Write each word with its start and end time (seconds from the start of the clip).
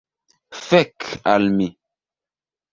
Fek' 0.67 1.05
al 1.33 1.45
mi 1.57 1.67